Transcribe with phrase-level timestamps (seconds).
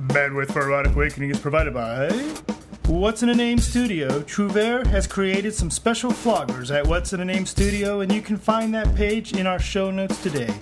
[0.00, 2.10] Bandwidth for Erotic Awakening is provided by
[2.86, 4.20] What's in a Name Studio.
[4.20, 8.36] Trouvert has created some special floggers at What's in a Name Studio, and you can
[8.36, 10.54] find that page in our show notes today.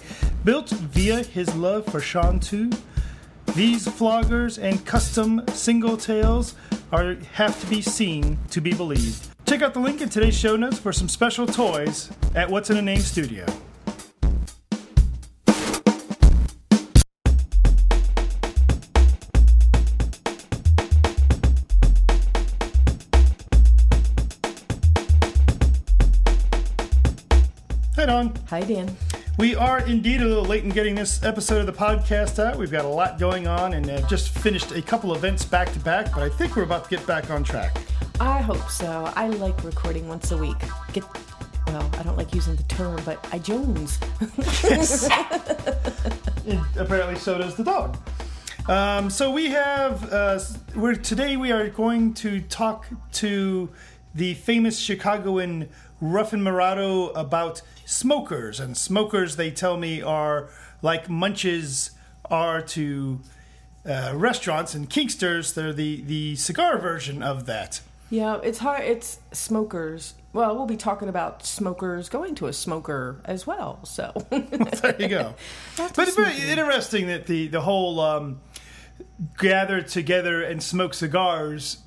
[0.44, 2.80] Built via his love for Chanteuse,
[3.56, 6.54] these floggers and custom single tails
[6.92, 9.30] are have to be seen to be believed.
[9.46, 12.76] Check out the link in today's show notes for some special toys at What's in
[12.76, 13.44] a Name Studio.
[28.54, 28.96] Hi, Dan.
[29.36, 32.56] We are indeed a little late in getting this episode of the podcast out.
[32.56, 35.80] We've got a lot going on and uh, just finished a couple events back to
[35.80, 37.76] back, but I think we're about to get back on track.
[38.20, 39.12] I hope so.
[39.16, 40.56] I like recording once a week.
[40.92, 41.02] Get
[41.66, 43.98] well, I don't like using the term, but I Jones.
[44.62, 45.06] Yes.
[46.76, 47.98] apparently, so does the dog.
[48.68, 50.38] Um, so we have uh,
[50.76, 53.68] we're today we are going to talk to
[54.14, 55.68] the famous Chicagoan
[56.00, 59.36] Ruffin Murado about smokers and smokers.
[59.36, 60.48] They tell me are
[60.82, 61.90] like munches
[62.30, 63.20] are to
[63.86, 65.54] uh, restaurants and kinksters.
[65.54, 67.80] They're the the cigar version of that.
[68.10, 68.82] yeah, it's hard.
[68.84, 70.14] It's smokers.
[70.32, 73.78] Well, we'll be talking about smokers going to a smoker as well.
[73.84, 75.34] So There you go.
[75.76, 78.40] But it's very interesting that the the whole um,
[79.38, 81.78] gather together and smoke cigars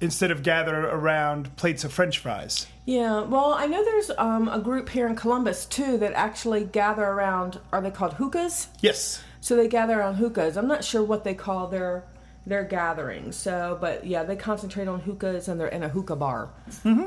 [0.00, 2.66] instead of gather around plates of French fries.
[2.84, 7.04] Yeah, well, I know there's um, a group here in Columbus too that actually gather
[7.04, 7.60] around.
[7.72, 8.68] Are they called hookahs?
[8.80, 9.22] Yes.
[9.40, 10.56] So they gather around hookahs.
[10.56, 12.04] I'm not sure what they call their
[12.44, 13.36] their gatherings.
[13.36, 16.50] So, but yeah, they concentrate on hookahs and they're in a hookah bar.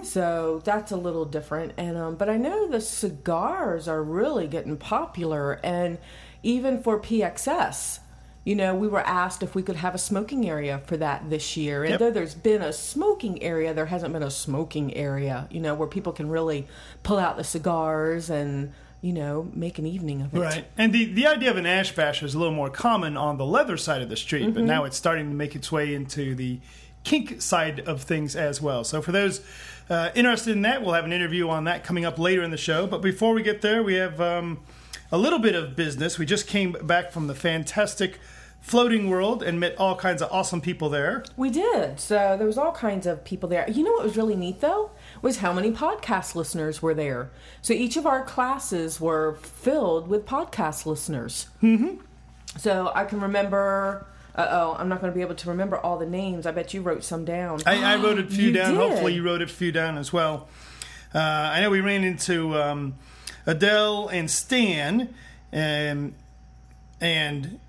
[0.03, 1.73] So that's a little different.
[1.77, 5.97] And um, but I know the cigars are really getting popular, and
[6.43, 7.99] even for PXS.
[8.45, 11.57] You know, we were asked if we could have a smoking area for that this
[11.57, 11.83] year.
[11.83, 11.99] And Yep.
[11.99, 15.87] though there's been a smoking area, there hasn't been a smoking area, you know, where
[15.87, 16.67] people can really
[17.01, 20.39] pull out the cigars and, you know, make an evening of it.
[20.39, 20.65] Right.
[20.77, 23.45] And the, the idea of an ash bash is a little more common on the
[23.45, 26.59] leather side of the street, but now it's starting to make its way into the
[27.03, 28.83] kink side of things as well.
[28.83, 29.41] So for those
[29.89, 32.57] uh, interested in that, we'll have an interview on that coming up later in the
[32.57, 32.85] show.
[32.85, 34.59] But before we get there, we have um,
[35.11, 36.19] a little bit of business.
[36.19, 38.19] We just came back from the fantastic
[38.65, 41.23] floating world and met all kinds of awesome people there.
[41.37, 41.99] We did.
[41.99, 43.69] So there was all kinds of people there.
[43.69, 44.89] You know what was really neat though?
[45.21, 47.29] Was how many podcast listeners were there.
[47.61, 51.47] So each of our classes were filled with podcast listeners.
[51.61, 51.97] Mm-hmm.
[52.57, 54.07] So I can remember.
[54.33, 56.47] Uh oh, I'm not going to be able to remember all the names.
[56.47, 57.61] I bet you wrote some down.
[57.67, 58.73] I, I wrote a few You down.
[58.73, 58.77] did.
[58.79, 60.49] Hopefully, you wrote a few down as well.
[61.13, 62.95] Uh, I know we ran into um,
[63.45, 65.13] Adele and Stan,
[65.53, 66.13] and
[66.99, 67.59] and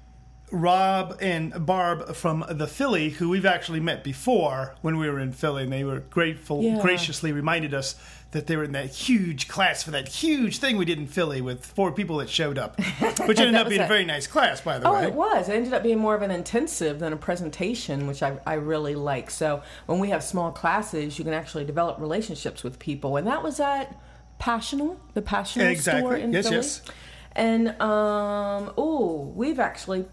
[0.60, 5.32] Rob and Barb from the Philly, who we've actually met before when we were in
[5.32, 6.80] Philly, and they were grateful, Yeah.
[6.80, 7.94] graciously reminded us
[8.32, 11.40] that they were in that huge class for that huge thing we did in Philly
[11.40, 12.78] with four people that showed up,
[13.26, 15.04] which ended up being a very nice class, by the Oh, way.
[15.04, 15.48] it was.
[15.48, 18.94] It ended up being more of an intensive than a presentation, which I, I really
[18.94, 19.30] like.
[19.30, 23.42] So when we have small classes, you can actually develop relationships with people, and that
[23.42, 23.94] was at
[24.38, 26.00] Passional, the Passional Exactly.
[26.02, 26.56] store in Yes, Philly.
[26.56, 26.82] yes.
[26.84, 26.94] yes.
[27.36, 30.06] And um, oh, we've actually.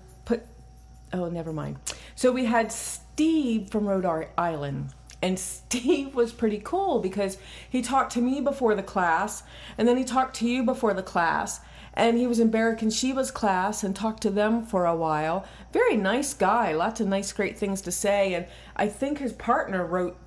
[1.13, 1.77] Oh, never mind.
[2.15, 4.93] So we had Steve from Rhode Island.
[5.21, 7.37] And Steve was pretty cool because
[7.69, 9.43] he talked to me before the class,
[9.77, 11.61] and then he talked to you before the class,
[11.93, 15.45] and he was in Barrick and Sheba's class and talked to them for a while.
[15.71, 18.33] Very nice guy, lots of nice, great things to say.
[18.33, 20.17] And I think his partner wrote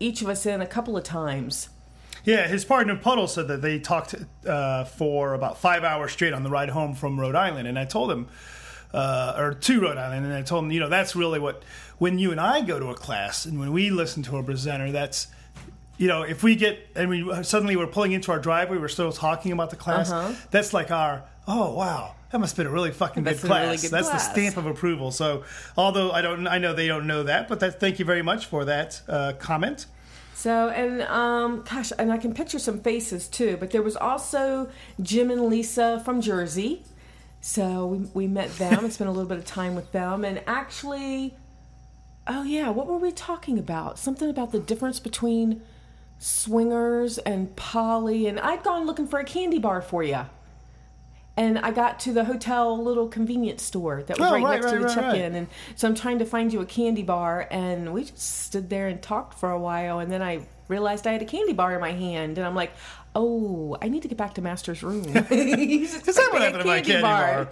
[0.00, 1.68] each of us in a couple of times.
[2.24, 4.14] Yeah, his partner Puddle said that they talked
[4.46, 7.84] uh, for about five hours straight on the ride home from Rhode Island, and I
[7.84, 8.28] told him,
[8.96, 11.62] uh, or to Rhode Island, and I told him, you know, that's really what
[11.98, 14.90] when you and I go to a class and when we listen to a presenter,
[14.90, 15.28] that's
[15.98, 19.12] you know, if we get and we suddenly we're pulling into our driveway, we're still
[19.12, 20.10] talking about the class.
[20.10, 20.34] Uh-huh.
[20.50, 23.64] That's like our oh wow, that must have been a really fucking That's good class.
[23.64, 24.28] really good that's class.
[24.28, 25.10] the stamp of approval.
[25.10, 25.44] So
[25.76, 28.46] although I don't, I know they don't know that, but that, thank you very much
[28.46, 29.86] for that uh, comment.
[30.34, 33.56] So and um, gosh, and I can picture some faces too.
[33.58, 34.70] But there was also
[35.00, 36.84] Jim and Lisa from Jersey.
[37.46, 40.24] So we we met them and spent a little bit of time with them.
[40.24, 41.32] And actually,
[42.26, 44.00] oh yeah, what were we talking about?
[44.00, 45.62] Something about the difference between
[46.18, 48.26] swingers and poly.
[48.26, 50.26] And I'd gone looking for a candy bar for you.
[51.36, 54.72] And I got to the hotel little convenience store that was Oh, right, right, next
[54.72, 57.92] to the right, check-in, and so I'm trying to find you a candy bar, and
[57.92, 61.22] we just stood there and talked for a while, and then I realized I had
[61.22, 62.72] a candy bar in my hand, and I'm like,
[63.14, 65.04] oh, I need to get back to Master's room.
[65.30, 67.48] Is that what happened to my candy bar?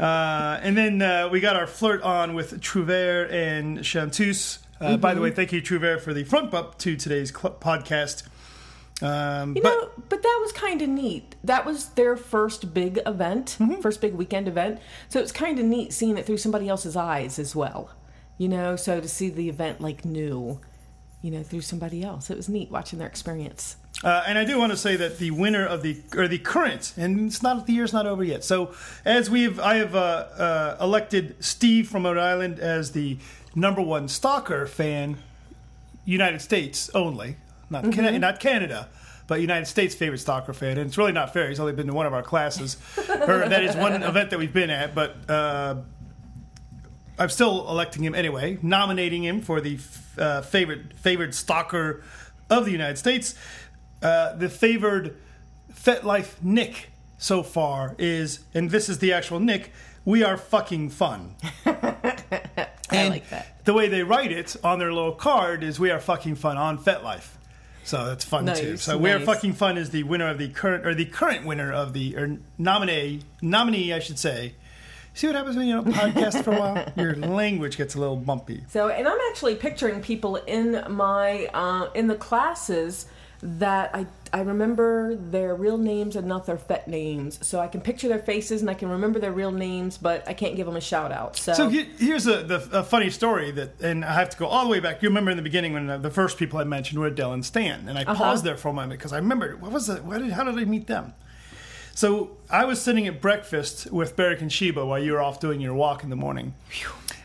[0.00, 4.58] uh, and then uh, we got our flirt on with Trouvert and Chanteuse.
[4.80, 5.24] Uh, By the Mm-hmm.
[5.24, 8.24] way, thank you, Trouvert, for the front up to today's cl- podcast.
[9.02, 11.34] Um, You but know, but that was kind of neat.
[11.42, 13.80] That was their first big event, Mm-hmm.
[13.80, 14.80] first big weekend event.
[15.08, 17.90] So it's kind of neat seeing it through somebody else's eyes as well.
[18.38, 20.60] You know, so to see the event like new,
[21.22, 23.76] you know, through somebody else, it was neat watching their experience.
[24.02, 26.92] Uh, and I do want to say that the winner of the or the current,
[26.96, 28.42] and it's not the year's not over yet.
[28.44, 28.74] So
[29.04, 33.18] as we've I have uh, uh, elected Steve from Rhode Island as the
[33.54, 35.18] number one stalker fan,
[36.04, 37.36] United States only,
[37.82, 38.88] not Can- not Canada.
[39.26, 41.48] But United States favorite stalker fan, and it's really not fair.
[41.48, 42.76] He's only been to one of our classes,
[43.08, 44.94] or that is one event that we've been at.
[44.94, 45.76] But uh,
[47.18, 52.02] I'm still electing him anyway, nominating him for the f- uh, favorite favored stalker
[52.50, 53.34] of the United States.
[54.02, 55.16] Uh, the favored
[55.72, 59.72] FetLife Nick so far is, and this is the actual Nick.
[60.04, 61.34] We are fucking fun.
[61.64, 63.64] I like that.
[63.64, 66.76] The way they write it on their little card is "We are fucking fun" on
[66.76, 67.28] FetLife.
[67.84, 68.72] So that's fun too.
[68.72, 71.44] Nice, So "We are fucking fun" is the winner of the current or the current
[71.44, 74.54] winner of the or nominee nominee, I should say.
[75.12, 76.92] See what happens when you don't podcast for a while?
[76.96, 78.64] Your language gets a little bumpy.
[78.68, 83.06] So, and I'm actually picturing people in my uh, in the classes
[83.46, 87.38] that I I remember their real names and not their fet names.
[87.46, 90.32] So I can picture their faces and I can remember their real names, but I
[90.34, 91.36] can't give them a shout out.
[91.36, 94.46] So, So he- here's a, the, a funny story that, and I have to go
[94.46, 95.02] all the way back.
[95.02, 97.88] You remember in the beginning when the first people I mentioned were Adele and Stan,
[97.88, 98.14] and I Uh-huh.
[98.14, 100.02] paused there for a moment because I remembered what was it?
[100.08, 101.12] Did, how did I meet them?
[101.94, 105.60] So I was sitting at breakfast with Beric and Sheba while you were off doing
[105.60, 106.54] your walk in the morning,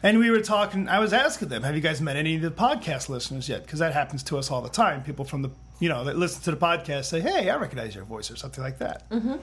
[0.03, 0.87] and we were talking.
[0.87, 3.79] I was asking them, "Have you guys met any of the podcast listeners yet?" Because
[3.79, 5.01] that happens to us all the time.
[5.01, 8.05] People from the you know that listen to the podcast say, "Hey, I recognize your
[8.05, 9.09] voice" or something like that.
[9.09, 9.35] Mm-hmm.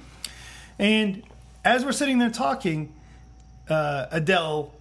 [0.78, 1.22] And
[1.64, 2.94] as we're sitting there talking,
[3.68, 4.72] uh, Adele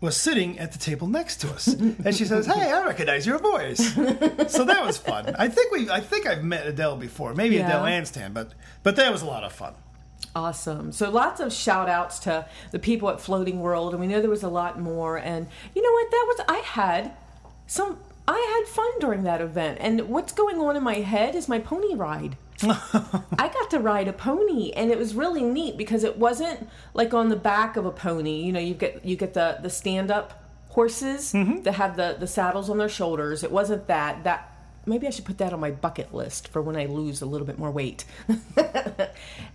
[0.00, 3.38] was sitting at the table next to us, and she says, "Hey, I recognize your
[3.38, 3.94] voice."
[4.52, 5.34] so that was fun.
[5.38, 7.68] I think we, I think I've met Adele before, maybe Yeah.
[7.68, 9.74] Adele and Stan, but but that was a lot of fun.
[10.34, 10.92] Awesome.
[10.92, 14.30] So lots of shout outs to the people at Floating World, and we know there
[14.30, 15.16] was a lot more.
[15.16, 16.10] And you know what?
[16.10, 17.12] That was I had
[17.66, 17.98] some
[18.28, 19.78] I had fun during that event.
[19.80, 22.36] And what's going on in my head is my pony ride.
[22.62, 27.14] I got to ride a pony and it was really neat because it wasn't like
[27.14, 28.42] on the back of a pony.
[28.42, 31.62] You know, you get you get the the stand up horses mm-hmm.
[31.62, 33.42] that have the the saddles on their shoulders.
[33.42, 34.24] It wasn't that.
[34.24, 34.52] That
[34.84, 37.46] maybe I should put that on my bucket list for when I lose a little
[37.46, 38.04] bit more weight.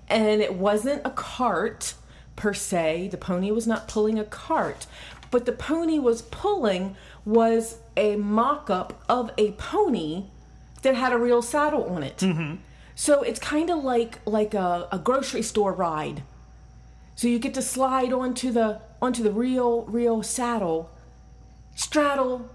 [0.08, 1.94] and it wasn't a cart
[2.36, 3.10] per se.
[3.10, 4.88] The pony was not pulling a cart,
[5.30, 6.96] but the pony was pulling
[7.26, 10.26] was a mock up of a pony
[10.82, 12.18] that had a real saddle on it.
[12.96, 16.24] So it's kind of like like a, a grocery store ride.
[17.16, 20.92] So you get to slide onto the onto the real real saddle,
[21.76, 22.50] straddle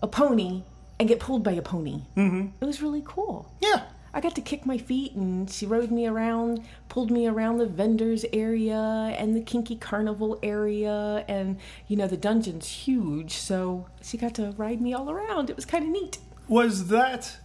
[0.00, 0.62] a pony,
[0.98, 2.02] and get pulled by a pony.
[2.16, 2.48] Mm-hmm.
[2.60, 3.52] It was really cool.
[3.60, 3.82] Yeah.
[4.18, 7.66] I got to kick my feet and she rode me around, pulled me around the
[7.66, 8.74] vendors area
[9.16, 11.56] and the kinky carnival area and
[11.86, 15.50] you know the dungeon's huge, so she got to ride me all around.
[15.50, 16.18] It was kind of neat.
[16.48, 17.36] Was that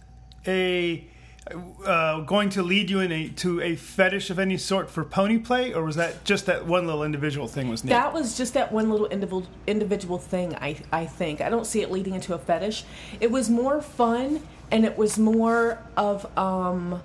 [0.48, 1.06] a
[1.84, 5.38] uh, going to lead you in a, to a fetish of any sort for pony
[5.38, 7.90] play, or was that just that one little individual thing was neat?
[7.90, 10.54] That was just that one little individual individual thing.
[10.56, 12.84] I I think I don't see it leading into a fetish.
[13.20, 14.42] It was more fun,
[14.74, 17.00] and it was more of um,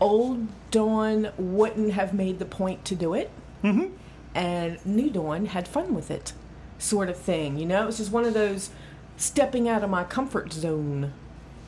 [0.00, 3.30] old Dawn wouldn't have made the point to do it,
[3.62, 3.94] mm-hmm.
[4.34, 6.32] and new Dawn had fun with it,
[6.76, 7.56] sort of thing.
[7.56, 8.70] You know, it was just one of those
[9.16, 11.12] stepping out of my comfort zone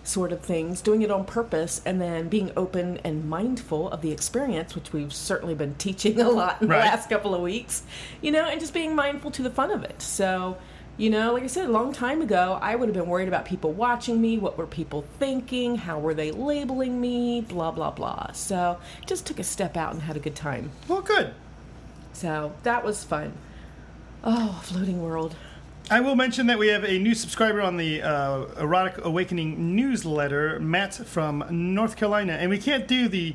[0.03, 4.11] sort of things, doing it on purpose, and then being open and mindful of the
[4.11, 6.79] experience, which we've certainly been teaching a lot in Right.
[6.79, 7.85] the last couple of weeks,
[8.21, 10.03] you know, and just being mindful to the fun of it.
[10.03, 10.57] So,
[11.01, 13.47] you know, like I said, a long time ago, I would have been worried about
[13.47, 18.33] people watching me, what were people thinking, how were they labeling me, blah, blah, blah.
[18.33, 20.71] So, just took a step out and had a good time.
[20.89, 21.33] well, good.
[22.13, 23.33] So, that was fun.
[24.23, 25.37] Oh, floating world.
[25.91, 30.61] I will mention that we have a new subscriber on the uh, Erotic Awakening newsletter,
[30.61, 33.35] Matt from North Carolina, and we can't do the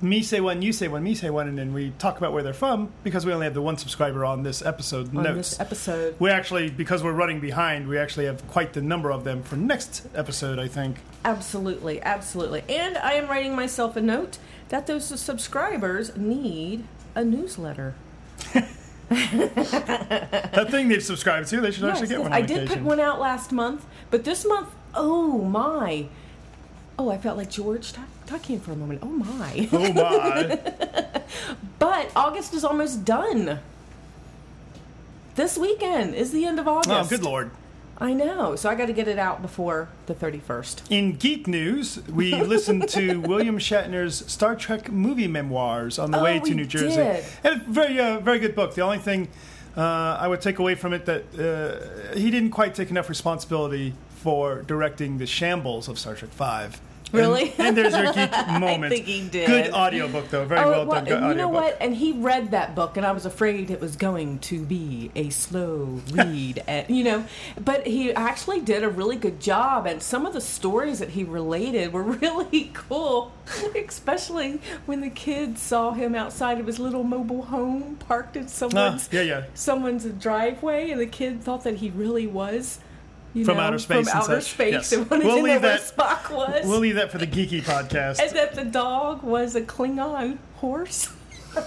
[0.00, 2.42] me say one, you say one, me say one, and then we talk about where
[2.42, 5.50] they're from because we only have the one subscriber on this episode On notes.
[5.50, 6.14] this episode.
[6.18, 9.56] we actually, because we're running behind, we actually have quite the number of them for
[9.56, 10.98] next episode, I think.
[11.24, 12.62] Absolutely, absolutely.
[12.68, 14.38] And I am writing myself a note
[14.68, 17.94] that those subscribers need a newsletter.
[19.08, 22.32] that thing they've subscribed to, they should actually get yes, one.
[22.32, 26.08] I did put one out last month, but this month, oh my.
[26.98, 29.00] Oh, I felt like George talk- talking for a moment.
[29.02, 29.68] Oh my.
[29.72, 30.58] Oh my!
[31.78, 33.60] But August is almost done.
[35.36, 36.90] This weekend is the end of August.
[36.90, 37.50] oh, good lord!
[38.00, 38.56] I know.
[38.56, 40.82] So I got to get it out before the 31st.
[40.90, 46.24] In geek news, we listened to William Shatner's Star Trek movie memoirs on the Oh,
[46.24, 46.96] way to New Jersey.
[46.96, 47.24] did.
[47.44, 48.74] And a very, uh, very good book.
[48.74, 49.28] The only thing
[49.76, 49.80] uh,
[50.20, 54.62] I would take away from it that uh, he didn't quite take enough responsibility for
[54.62, 56.80] directing the shambles of Star Trek Five.
[57.12, 57.54] And- Really?
[57.58, 58.92] And, there's your geek moment.
[58.92, 59.46] think he did.
[59.46, 60.44] Good audiobook though.
[60.44, 61.04] Very well, done.
[61.04, 61.76] Good and Oh, you know what?
[61.80, 65.30] And he read that book, and I was afraid it was going to be a
[65.30, 66.62] slow read.
[66.66, 67.24] and, you know,
[67.62, 71.24] but he actually did a really good job, and some of the stories that he
[71.24, 73.32] related were really cool,
[73.76, 78.48] especially when the kids saw him outside of his little mobile home parked in Ah,
[78.48, 79.44] someone's yeah, yeah.
[79.54, 82.80] someone's driveway, and the kid thought that he really was.
[83.34, 84.52] You From know, outer space from outer such.
[84.52, 84.92] space, Yes.
[84.92, 87.26] and wanted We'll to know leave where that- Spock was We'll leave that for the
[87.26, 88.20] geeky podcast.
[88.20, 91.12] and that the dog was a Klingon horse.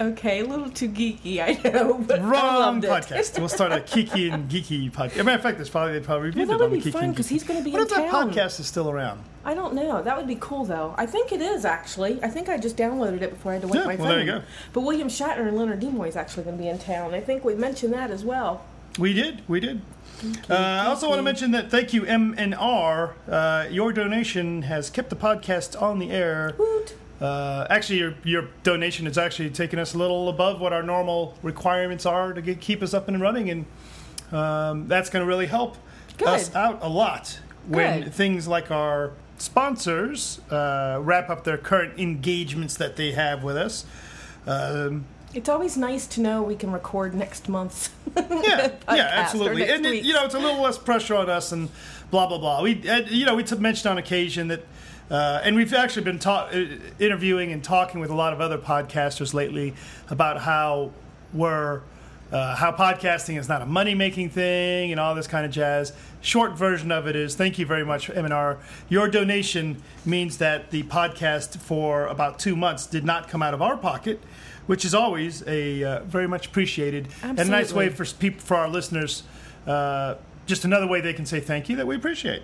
[0.00, 2.90] okay, a little too geeky, I know, but I Wrong it.
[2.90, 3.38] podcast.
[3.38, 5.12] We'll start a Kiki and Geeky podcast.
[5.12, 6.78] As a matter of fact, there's probably they probably Well, that it would on the
[6.84, 9.22] be fun because he's going to be What in if that podcast is still around?
[9.44, 10.02] I don't know.
[10.02, 10.94] That would be cool, though.
[10.96, 12.22] I think it is actually.
[12.22, 14.08] I think I just downloaded it before I had to wait Yeah, my well, phone.
[14.08, 14.42] there you go.
[14.72, 17.14] But William Shatner and Leonard Nimoy is actually going to be in town.
[17.14, 18.64] I think we mentioned that as well.
[18.98, 19.42] We did.
[19.48, 19.82] We did.
[20.48, 23.14] Uh, I also want to mention that thank you, MNR.
[23.28, 26.54] Uh, your donation has kept the podcast on the air.
[26.58, 26.94] Woot!
[27.20, 31.36] Uh, actually, your, your donation has actually taken us a little above what our normal
[31.42, 33.66] requirements are to get, keep us up and running, and
[34.32, 35.76] um, that's going to really help
[36.18, 36.28] Good.
[36.28, 38.14] us out a lot when Good.
[38.14, 43.84] things like our sponsors uh, wrap up their current engagements that they have with us.
[44.46, 47.90] Um, It's always nice to know we can record next month's.
[48.16, 49.68] yeah, yeah, absolutely.
[49.68, 51.68] And it, you know, it's a little less pressure on us, and
[52.12, 52.62] blah blah blah.
[52.62, 54.64] We, uh, you know, we mentioned on occasion that,
[55.10, 56.66] uh, and we've actually been ta- uh,
[57.00, 59.74] interviewing and talking with a lot of other podcasters lately
[60.08, 60.92] about how
[61.32, 61.82] we're.
[62.32, 65.92] Uh, how podcasting is not a money making thing and all this kind of jazz.
[66.20, 68.58] Short version of it is thank you very much, M&R.
[68.88, 73.62] Your donation means that the podcast for about two months did not come out of
[73.62, 74.20] our pocket,
[74.66, 78.56] which is always a uh, very much appreciated and a nice way for people for
[78.56, 79.22] our listeners.
[79.66, 80.14] Uh,
[80.46, 82.42] just another way they can say thank you that we appreciate.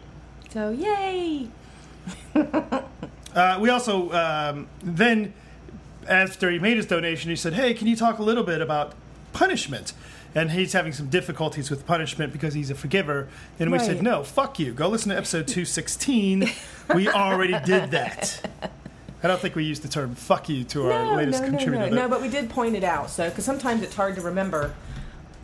[0.51, 1.49] So, yay!
[3.35, 5.33] Uh, we also um, then,
[6.09, 8.95] after he made his donation, he said, "Hey, can you talk a little bit about
[9.33, 9.93] punishment?"
[10.35, 13.29] And he's having some difficulties with punishment because he's a forgiver.
[13.59, 14.73] And we said, "No, fuck you.
[14.73, 16.51] Go listen to episode two sixteen.
[16.93, 18.51] we already did that."
[19.23, 21.57] I don't think we used the term "fuck you" to our no, latest no, no,
[21.57, 21.91] contributor.
[21.91, 23.11] no, no, but we did point it out.
[23.11, 24.75] So, because sometimes it's hard to remember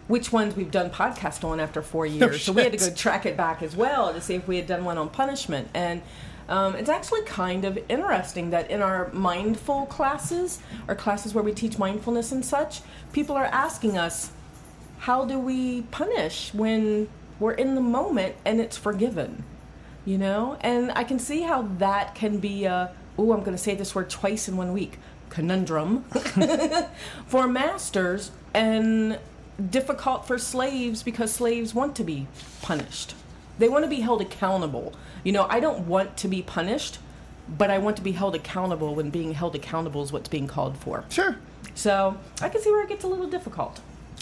[0.09, 2.42] which ones we've done podcast on after four years.
[2.42, 4.66] so we had to go track it back as well to see if we had
[4.66, 5.68] done one on punishment.
[5.75, 6.00] And
[6.49, 11.52] um, it's actually kind of interesting that in our mindful classes, or classes where we
[11.52, 14.30] teach mindfulness and such, people are asking us,
[14.99, 17.09] how do we punish when
[17.40, 19.42] we're in the moment and it's forgiven?
[20.04, 20.56] You know?
[20.61, 23.94] And I can see how that can be a, oh, I'm going to say this
[23.94, 24.99] word twice in one week,
[25.30, 26.04] conundrum
[27.26, 29.18] for masters and
[29.70, 32.26] difficult for slaves because slaves want to be
[32.62, 33.14] punished.
[33.58, 34.92] They want to be held accountable.
[35.25, 36.99] You know, I don't want to be punished,
[37.49, 40.76] but I want to be held accountable when being held accountable is what's being called
[40.76, 41.04] for.
[41.08, 41.37] Sure.
[41.75, 43.80] So I can see where it gets a little difficult.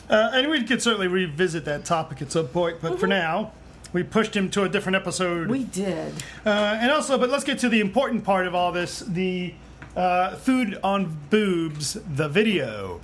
[0.09, 3.53] Uh, and we could certainly revisit that topic at some point, but for now,
[3.95, 5.49] we pushed him to a different episode.
[5.49, 6.13] We did.
[6.45, 9.55] Uh, and also, but let's get to the important part of all this the
[9.97, 13.01] uh, food on boobs, the video.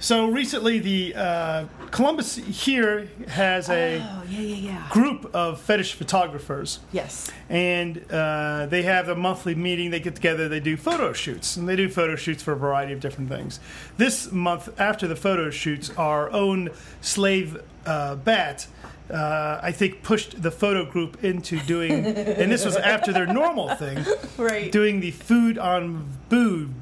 [0.00, 4.86] So recently, the uh, Columbus here has a Oh, yeah, yeah, yeah.
[4.90, 7.30] group of fetish photographers, Yes.
[7.48, 9.90] and uh, they have a monthly meeting.
[9.90, 12.92] They get together, they do photo shoots, and they do photo shoots for a variety
[12.92, 13.58] of different things.
[13.96, 16.70] This month, after the photo shoots, our own
[17.00, 18.66] slave uh, bat.
[19.10, 23.74] Uh, I think pushed the photo group into doing, and this was after their normal
[23.74, 24.04] thing,
[24.36, 24.70] Right.
[24.70, 26.74] doing the food on boob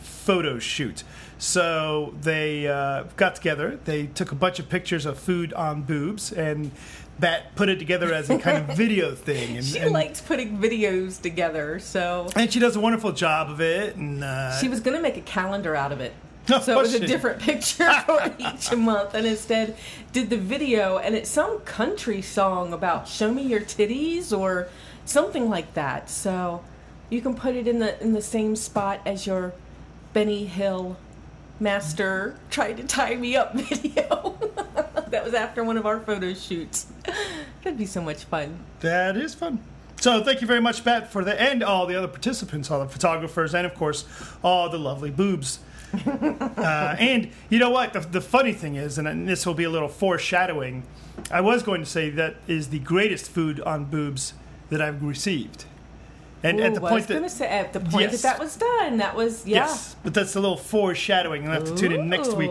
[0.00, 1.04] photo shoot.
[1.38, 3.78] So they uh, got together.
[3.84, 6.70] They took a bunch of pictures of food on boobs, and
[7.18, 9.56] Bat put it together as a kind of video thing.
[9.58, 13.60] And, She and, likes putting videos together, so and she does a wonderful job of
[13.60, 13.96] it.
[13.96, 16.12] And uh, she was going to make a calendar out of it.
[16.50, 19.76] Oh, So it was was a different picture for each month, and instead
[20.12, 24.68] did the video, and it's some country song about "Show me your titties" or
[25.04, 26.10] something like that.
[26.10, 26.62] So
[27.10, 29.52] you can put it in the in the same spot as your
[30.12, 30.96] Benny Hill
[31.60, 34.36] master tried to tie me up video.
[35.08, 36.86] that was after one of our photo shoots.
[37.62, 38.58] That'd be so much fun.
[38.80, 39.60] That is fun.
[40.00, 42.88] So thank you very much, Bat, for the and all the other participants, all the
[42.88, 44.04] photographers, and of course
[44.42, 45.60] all the lovely boobs.
[46.58, 47.92] uh, and you know what?
[47.92, 50.84] The, the funny thing is, and this will be a little foreshadowing.
[51.30, 54.34] I was going to say that is the greatest food on boobs
[54.70, 55.64] that I've received.
[56.42, 58.20] And at the I point that say at the point Yes.
[58.20, 59.64] that that was done, that was yeah.
[59.64, 61.44] Yes, but that's a little foreshadowing.
[61.44, 62.50] You'll have to tune in next week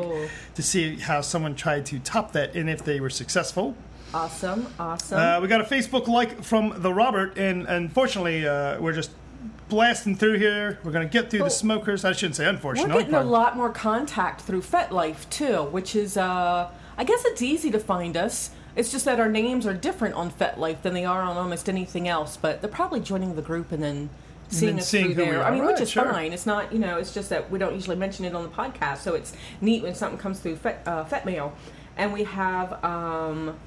[0.55, 3.75] to see how someone tried to top that and if they were successful.
[4.12, 5.19] Awesome, awesome.
[5.19, 9.12] Uh, we got a Facebook like from the Robert, and unfortunately, uh, we're just
[9.74, 10.77] blasting through here.
[10.84, 12.06] We're going to get through the smokers.
[12.06, 12.94] I shouldn't say unfortunately.
[12.94, 17.42] We're getting a lot more contact through FetLife too, which is, uh, I guess it's
[17.42, 18.51] easy to find us.
[18.75, 22.08] It's just that our names are different on FetLife than they are on almost anything
[22.08, 22.38] else.
[22.38, 24.10] But they're probably joining the group and then
[24.50, 25.44] seeing then us seeing through who we there.
[25.44, 25.51] are.
[25.51, 26.03] I mean, which is sure.
[26.03, 26.34] fine.
[26.34, 29.00] It's not, you know, it's just that we don't usually mention it on the podcast.
[29.00, 31.51] So it's neat when something comes through Fet, uh, FetMail.
[31.98, 33.58] And we have, um,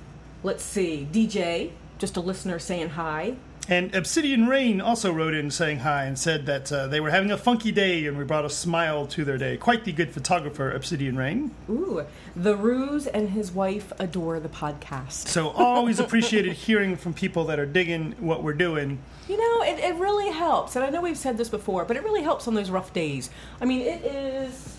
[0.45, 3.37] let's see, DJ, just a listener saying hi.
[3.69, 7.33] And Obsidian Rain also wrote in saying hi and said that uh, they were having
[7.33, 9.57] a funky day and we brought a smile to their day.
[9.57, 11.51] Quite the good photographer, Obsidian Rain.
[11.69, 12.07] Ooh,
[12.37, 15.27] the Ruse and his wife adore the podcast.
[15.27, 19.01] So always appreciated hearing from people that are digging what we're doing.
[19.29, 20.77] You know, it, it really helps.
[20.77, 23.31] And I know we've said this before, but it really helps on those rough days.
[23.61, 24.77] I mean, it is,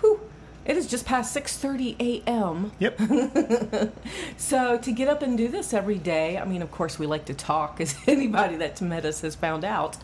[0.00, 0.20] whew,
[0.66, 2.72] it is just past 6.30 a.m.
[2.78, 3.92] Yep.
[4.36, 7.24] So to get up and do this every day, I mean, of course, we like
[7.26, 9.96] to talk, as anybody that's met us has found out.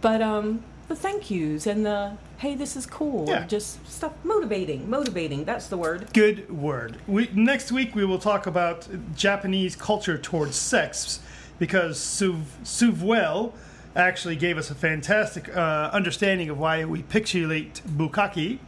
[0.00, 3.28] But um, the thank yous and the, hey, this is cool.
[3.28, 3.46] Yeah.
[3.46, 5.44] Just stuff motivating, motivating.
[5.44, 6.12] That's the word.
[6.12, 6.98] Good word.
[7.06, 11.20] We, next week we will talk about Japanese culture towards sex
[11.58, 13.52] because Suv, Suvwell
[13.96, 18.58] actually gave us a fantastic uh, understanding of why we pixelate bukkake.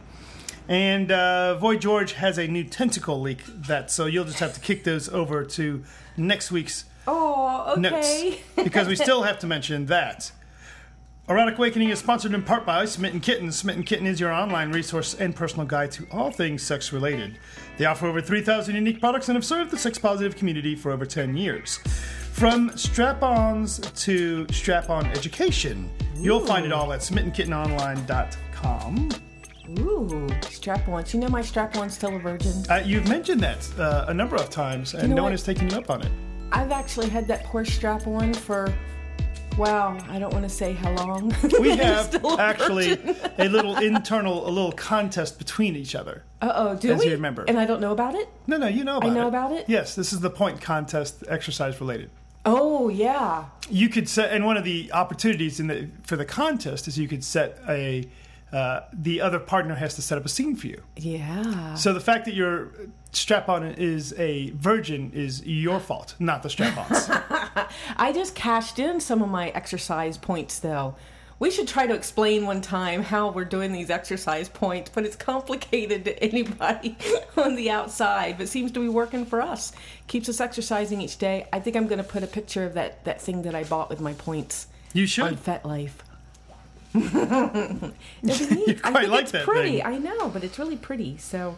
[0.69, 4.59] And uh, Void George has a new tentacle leak that, so you'll just have to
[4.59, 5.83] kick those over to
[6.17, 7.81] next week's Oh, okay.
[7.81, 10.29] notes because we still have to mention that.
[11.29, 13.49] Erotic Awakening is sponsored in part by Smitten Kitten.
[13.51, 17.37] Smitten Kitten is your online resource and personal guide to all things sex related.
[17.77, 21.05] They offer over 3,000 unique products and have served the sex positive community for over
[21.05, 21.77] 10 years.
[22.33, 29.09] From strap ons to strap on education, you'll find it all at smittenkittenonline.com.
[29.79, 31.13] Ooh, strap-ons.
[31.13, 32.53] You know my strap-on's still a virgin?
[32.69, 35.69] Uh, you've mentioned that uh, a number of times, and know no one has taken
[35.69, 36.11] you up on it.
[36.51, 38.73] I've actually had that poor strap on for,
[39.57, 41.35] wow, I don't want to say how long.
[41.59, 42.93] We have a actually
[43.37, 46.23] a little internal, a little contest between each other.
[46.41, 47.07] Uh-oh, do as we?
[47.07, 47.43] you remember.
[47.47, 48.29] And I don't know about it?
[48.45, 49.11] No, no, you know about it.
[49.11, 49.65] I know about it?
[49.67, 52.09] Yes, this is the point contest exercise related.
[52.45, 53.45] Oh, yeah.
[53.69, 57.09] You could set, and one of the opportunities in the for the contest is you
[57.09, 58.07] could set a.
[58.51, 60.81] Uh, the other partner has to set up a scene for you.
[60.95, 61.73] Yeah.
[61.75, 62.71] So the fact that your
[63.11, 67.09] strap on is a virgin is your fault, not the strap ons.
[67.97, 70.95] I just cashed in some of my exercise points, though.
[71.39, 75.15] We should try to explain one time how we're doing these exercise points, but it's
[75.15, 76.97] complicated to anybody
[77.37, 79.71] on the outside, but seems to be working for us.
[80.07, 81.47] Keeps us exercising each day.
[81.53, 83.89] I think I'm going to put a picture of that, that thing that I bought
[83.89, 85.25] with my points you should.
[85.25, 85.37] on.
[85.37, 85.91] FetLife.
[87.03, 88.67] It'll be neat.
[88.67, 89.77] You I quite think like it's that pretty.
[89.77, 89.85] thing.
[89.85, 91.17] I know, but it's really pretty.
[91.17, 91.57] So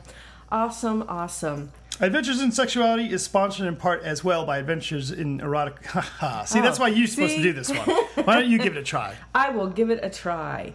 [0.52, 1.72] awesome, awesome.
[2.02, 5.84] Adventures in Sexuality is sponsored in part as well by Adventures in Erotic.
[6.46, 7.80] See, that's Oh, why you're supposed to do this one.
[8.26, 9.16] Why don't you give it a try?
[9.36, 10.74] I will give it a try.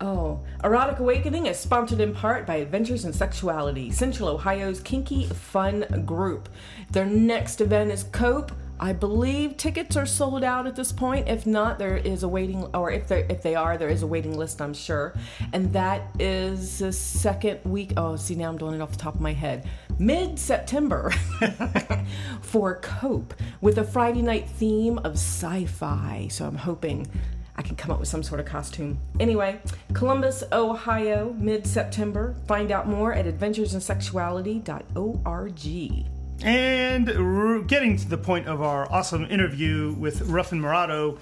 [0.00, 6.04] Oh, Erotic Awakening is sponsored in part by Adventures in Sexuality, Central Ohio's kinky fun
[6.06, 6.48] group.
[6.90, 8.52] Their next event is Cope.
[8.80, 11.28] I believe tickets are sold out at this point.
[11.28, 14.06] If not, there is a waiting, or if they if they are, there is a
[14.06, 15.14] waiting list, I'm sure.
[15.52, 17.92] And that is the second week.
[17.96, 19.68] Oh, see, now I'm doing it off the top of my head.
[19.98, 21.10] Mid September
[22.40, 26.28] for Cope with a Friday night theme of sci-fi.
[26.30, 27.08] So I'm hoping
[27.56, 29.00] I can come up with some sort of costume.
[29.18, 29.60] Anyway,
[29.92, 32.36] Columbus, Ohio, mid September.
[32.46, 36.17] Find out more at adventuresinsexuality.org.
[36.42, 41.18] And getting to the point of our awesome interview with Ruffin Murado.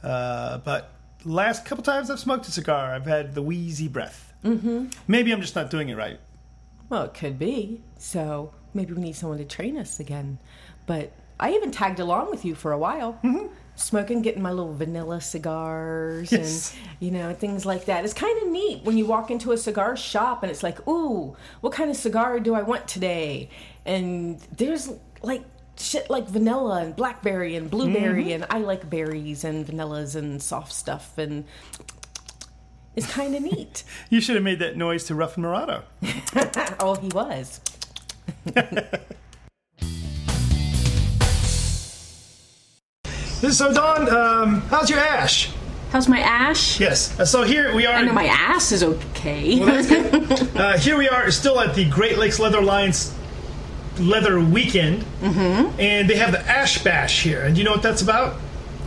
[0.02, 0.92] Uh, but
[1.24, 4.32] last couple times I've smoked a cigar, I've had the wheezy breath.
[4.44, 4.86] Mm-hmm.
[5.08, 6.20] Maybe I'm just not doing it right.
[6.88, 7.82] Well, it could be.
[7.98, 10.38] So maybe we need someone to train us again.
[10.86, 13.18] But I even tagged along with you for a while.
[13.24, 13.46] Mm-hmm.
[13.76, 16.74] Smoking, getting my little vanilla cigars Yes.
[16.74, 18.04] and, you know, things like that.
[18.04, 21.36] It's kind of neat when you walk into a cigar shop and it's like, ooh,
[21.60, 23.50] what kind of cigar do I want today?
[23.84, 24.90] And there's
[25.22, 25.44] like
[25.78, 28.42] shit like vanilla and blackberry and blueberry, mm-hmm.
[28.42, 31.18] and I like berries and vanillas and soft stuff.
[31.18, 31.44] And
[32.94, 33.84] it's kind of neat.
[34.10, 35.82] You should have made that noise to Ruff and Murado.
[36.80, 37.60] oh, he was.
[43.50, 45.50] So, Don, um, how's your ash?
[45.92, 46.80] How's my ash?
[46.80, 47.18] Yes.
[47.18, 47.94] Uh, So here we are.
[47.94, 49.60] I know my ass is okay.
[50.56, 53.14] Uh, here we are, still at the Great Lakes Leather Alliance
[53.98, 55.78] Leather Weekend, mm-hmm.
[55.78, 57.42] and they have the Ash Bash here.
[57.42, 58.36] And do you know what that's about?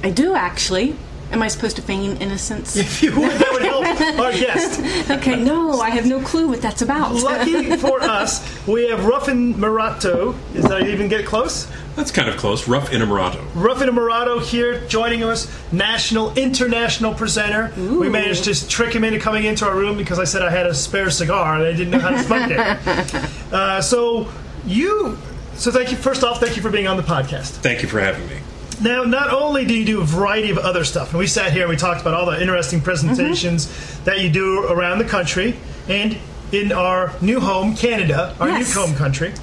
[0.04, 0.96] I do actually.
[1.32, 2.76] Am I supposed to feign innocence?
[2.76, 4.80] If you would, that would help our guest.
[5.20, 7.14] Okay, no, I have no clue what that's about.
[7.14, 10.36] Lucky for us, we have Ruffin Murato.
[10.56, 11.68] Is that even get close?
[11.96, 12.68] That's kind of close.
[12.68, 13.44] Rough Inamorato.
[13.56, 17.74] Ruffin Murato here joining us, national, international presenter.
[17.76, 20.66] We managed to trick him into coming into our room because I said I had
[20.68, 23.30] a spare cigar and I didn't know how to smoke it.
[23.54, 24.28] Uh, so
[24.68, 25.18] you,
[25.56, 25.98] so thank you.
[25.98, 27.50] First off, thank you for being on the podcast.
[27.62, 28.38] Thank you for having me.
[28.82, 31.64] Now, not only do you do a variety of other stuff, and we sat here
[31.64, 33.68] and we talked about all the interesting presentations
[34.06, 35.56] that you do around the country
[35.90, 36.18] and
[36.52, 38.74] in our new home, Canada, our Yes.
[38.76, 39.34] new home country.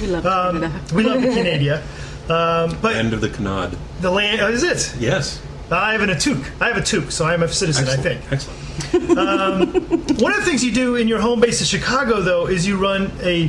[0.00, 0.80] We love Um, Canada.
[0.94, 1.82] we love Canada.
[2.28, 3.76] Um, but End of the canard.
[4.00, 4.92] the land oh, is it?
[4.98, 5.40] Yes.
[5.70, 6.44] I have an a toque.
[6.60, 7.88] I have a toque, so I am a citizen.
[7.88, 8.20] I think.
[8.32, 10.20] Excellent.
[10.20, 12.78] One of the things you do in your home base in Chicago, though, is you
[12.78, 13.48] run a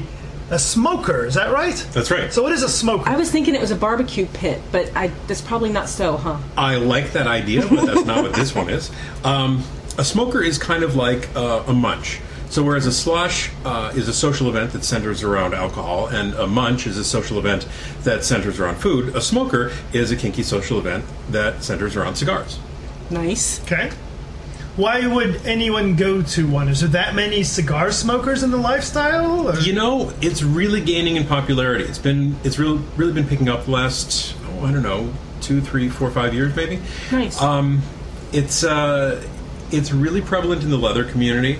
[0.50, 1.26] a smoker.
[1.26, 1.76] Is that right?
[1.92, 2.32] That's right.
[2.32, 3.10] So, what is a smoker?
[3.10, 6.38] I was thinking it was a barbecue pit, but I that's probably not so, huh?
[6.58, 8.92] I like that idea, but that's not what this one is.
[9.24, 9.64] Um,
[9.98, 12.22] a smoker is kind of like uh, a munch.
[12.50, 16.48] So whereas a slush uh, is a social event that centers around alcohol, and a
[16.48, 17.68] munch is a social event
[18.04, 22.58] that centers around food, a smoker is a kinky social event that centers around cigars.
[23.10, 23.62] Nice.
[23.64, 23.92] Okay.
[24.78, 26.70] Why would anyone go to one?
[26.70, 29.50] Is there that many cigar smokers in the lifestyle?
[29.50, 29.56] Or?
[29.56, 31.84] You know, it's really gaining in popularity.
[31.84, 35.12] It's been it's really really been picking up the last oh, I don't know
[35.42, 36.80] two, three, four, five years maybe.
[37.12, 37.42] Nice.
[37.42, 37.82] Um,
[38.32, 39.28] it's uh,
[39.72, 41.60] it's really prevalent in the leather community.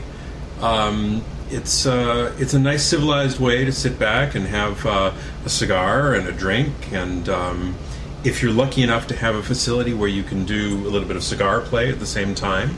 [0.62, 5.12] Um, it's uh, it's a nice civilized way to sit back and have uh,
[5.44, 7.76] a cigar and a drink, and um,
[8.24, 11.16] if you're lucky enough to have a facility where you can do a little bit
[11.16, 12.76] of cigar play at the same time,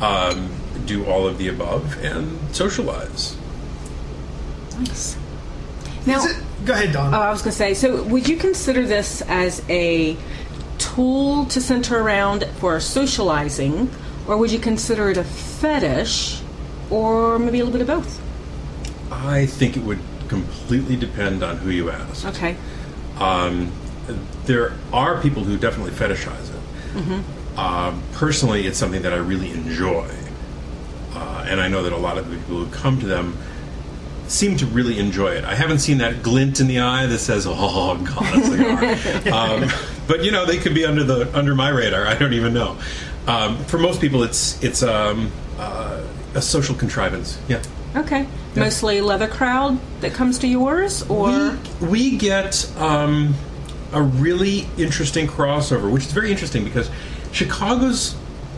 [0.00, 0.50] um,
[0.86, 3.36] do all of the above and socialize.
[4.78, 5.16] nice.
[6.06, 7.14] Now, it- Go ahead, Don.
[7.14, 10.16] Oh, I was going to say, so would you consider this as a
[10.78, 13.88] tool to center around for socializing,
[14.26, 16.40] or would you consider it a fetish,
[16.90, 18.20] or maybe a little bit of both?
[19.12, 22.26] I think it would completely depend on who you ask.
[22.26, 22.56] Okay.
[23.18, 23.70] Um,
[24.44, 27.22] there are people who definitely fetishize it.
[27.58, 30.08] Um, personally, it's something that I really enjoy.
[31.14, 33.36] uh, and I know that a lot of the people who come to them
[34.28, 35.44] seem to really enjoy it.
[35.44, 39.70] I haven't seen that glint in the eye that says, "Oh God, a cigar." um,
[40.06, 42.06] but you know, they could be under the under my radar.
[42.06, 42.78] I don't even know.
[43.26, 46.02] Um, for most people, it's it's um, uh,
[46.34, 47.38] a social contrivance.
[47.48, 47.62] Yeah.
[47.96, 48.26] Okay.
[48.54, 53.34] Mostly leather crowd that comes to yours, or we, we get um,
[53.92, 56.90] a really interesting crossover, which is very interesting because
[57.32, 58.16] Chicago's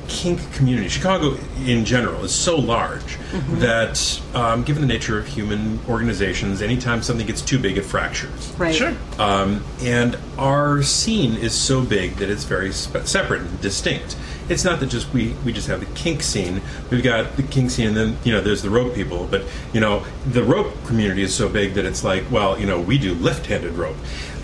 [0.09, 3.61] kink community, Chicago in general, is so large Mm-hmm.
[3.61, 8.53] that, um, given the nature of human organizations, anytime something gets too big, it fractures.
[8.59, 8.75] right?
[8.75, 8.93] Sure.
[9.21, 14.17] Um, and our scene is so big that it's very spe- separate and distinct.
[14.49, 16.61] It's not that just we, we just have the kink scene.
[16.91, 19.29] We've got the kink scene, and then you know there's the rope people.
[19.31, 22.81] But you know the rope community is so big that it's like, well, you know,
[22.81, 23.97] we do left-handed rope.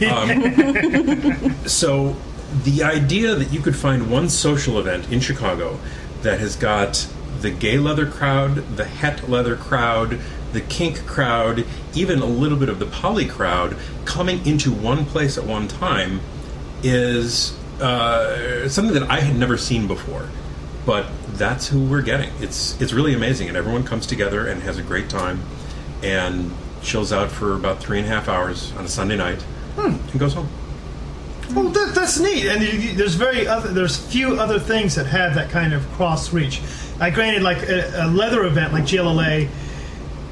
[0.08, 2.14] Um, so
[2.64, 5.78] the idea that you could find one social event in Chicago
[6.22, 7.08] that has got
[7.40, 10.20] the gay leather crowd, the het leather crowd,
[10.52, 15.36] the kink crowd, even a little bit of the poly crowd coming into one place
[15.36, 16.20] at one time
[16.82, 20.28] is uh, something that I had never seen before.
[20.86, 22.30] But that's who we're getting.
[22.40, 25.42] It's it's really amazing, and everyone comes together and has a great time,
[26.02, 29.44] and chills out for about three and a half hours on a Sunday night,
[29.76, 30.48] and goes home.
[31.54, 33.72] Well, that, that's neat, and you, you- there's very other.
[33.72, 36.60] There's few other things that have that kind of cross reach.
[37.00, 39.48] I granted, like a, a leather event like GLLA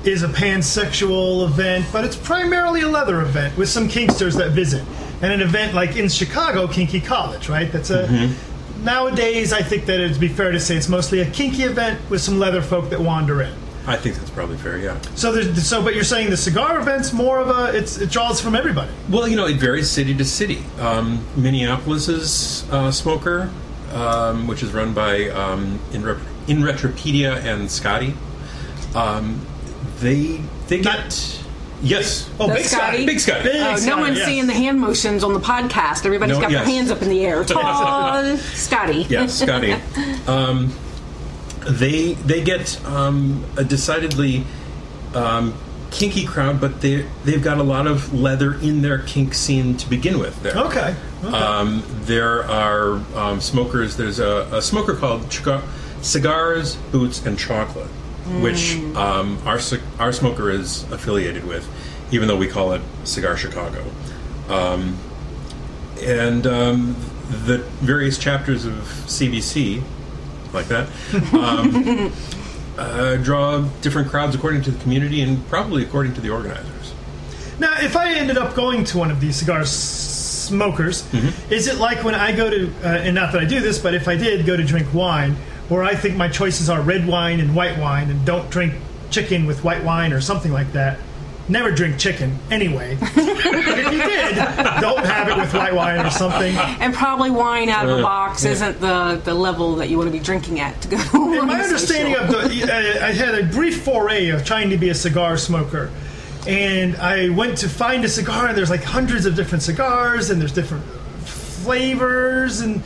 [0.04, 4.84] is a pansexual event, but it's primarily a leather event with some kinksters that visit,
[5.22, 7.70] and an event like in Chicago, Kinky College, right?
[7.70, 8.84] That's a mm-hmm.
[8.84, 9.52] nowadays.
[9.52, 12.38] I think that it'd be fair to say it's mostly a kinky event with some
[12.38, 13.54] leather folk that wander in.
[13.86, 14.78] I think that's probably fair.
[14.78, 14.98] Yeah.
[15.14, 18.40] So, there's, so, but you're saying the cigar event's more of a it's it draws
[18.40, 18.90] from everybody.
[19.10, 20.62] Well, you know, it varies city to city.
[20.80, 23.50] Um, Minneapolis's uh, Smoker,
[23.92, 26.16] um, which is run by um, in, Rep-
[26.48, 28.14] in Retropedia and Scotty,
[28.94, 29.44] um,
[30.00, 31.40] they they Not-
[31.82, 32.30] yes.
[32.40, 32.86] Oh, Big Scotty.
[32.86, 33.06] Scotty?
[33.06, 33.42] Big Scotty.
[33.44, 34.26] Big Oh, no one's yes.
[34.26, 36.06] seeing the hand motions on the podcast.
[36.06, 36.64] Everybody's No, got yes.
[36.64, 37.44] their hands up in the air.
[37.44, 39.02] Ta- Scotty.
[39.10, 39.74] yeah, Scotty.
[40.26, 40.72] Um,
[41.64, 44.44] they they get um, a decidedly
[45.14, 45.54] um,
[45.90, 49.88] kinky crowd, but they they've got a lot of leather in their kink scene to
[49.88, 50.42] begin with.
[50.42, 50.56] There.
[50.56, 50.94] Okay.
[51.24, 51.36] okay.
[51.36, 53.96] Um, there are um, smokers.
[53.96, 55.32] There's a, a smoker called
[56.02, 57.88] Cigars, Boots, and Chocolate,
[58.42, 59.60] which um, our
[59.98, 61.68] our smoker is affiliated with,
[62.12, 63.84] even though we call it Cigar Chicago.
[64.48, 64.98] Um,
[66.02, 66.96] and um,
[67.46, 69.82] the various chapters of CBC,
[70.54, 70.88] like that,
[71.34, 72.12] um,
[72.78, 76.94] uh, draw different crowds according to the community and probably according to the organizers.
[77.58, 81.52] Now, if I ended up going to one of these cigar smokers, Mm-hmm.
[81.52, 83.94] is it like when I go to, uh, and not that I do this, but
[83.94, 85.36] if I did go to drink wine,
[85.68, 88.74] where I think my choices are red wine and white wine, and don't drink
[89.10, 90.98] chicken with white wine or something like that?
[91.48, 92.96] Never drink chicken anyway.
[93.00, 94.36] but if you did,
[94.80, 96.56] don't have it with white wine or something.
[96.56, 100.12] And probably wine out of a box isn't the, the level that you want to
[100.12, 103.34] be drinking at to go to a In my understanding of the, uh, I had
[103.34, 105.90] a brief foray of trying to be a cigar smoker,
[106.46, 110.40] and I went to find a cigar, and there's like hundreds of different cigars, and
[110.40, 110.84] there's different
[111.24, 112.82] flavors, and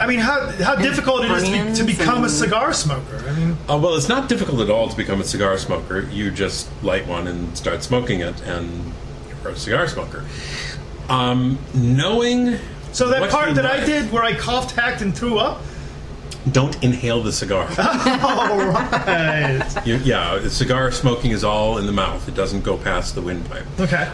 [0.00, 3.22] I mean, how how difficult it is to, be, to become a cigar smoker.
[3.28, 6.08] I mean, Uh, well, it's not difficult at all to become a cigar smoker.
[6.10, 8.92] You just light one and start smoking it, and
[9.44, 10.24] you're a cigar smoker.
[11.08, 12.56] Um, knowing
[12.92, 15.60] so that what part you that I did where I coughed, hacked, and threw up.
[16.52, 17.66] don't inhale the cigar.
[17.78, 19.62] All right.
[19.86, 22.26] You- yeah, cigar smoking is all in the mouth.
[22.28, 23.66] It doesn't go past the windpipe.
[23.78, 24.08] Okay.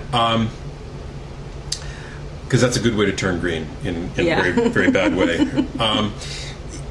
[2.47, 4.41] Because that's a good way to turn green in, in Yeah.
[4.47, 5.47] a very, very bad way.
[5.81, 6.13] Um,